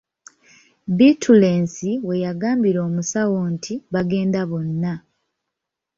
[0.97, 4.93] Bittulensi we yagambira omusawo nti bagende bonna